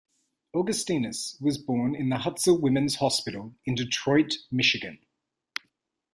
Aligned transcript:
Augustinus 0.55 1.37
was 1.39 1.59
born 1.59 1.93
in 1.93 2.09
the 2.09 2.15
Hutzel 2.15 2.59
Women's 2.59 2.95
Hospital 2.95 3.53
in 3.67 3.75
Detroit, 3.75 4.33
Michigan. 4.49 4.97